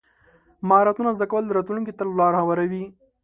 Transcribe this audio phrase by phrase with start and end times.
[0.67, 2.85] مهارتونه زده کول راتلونکي ته لار هواروي.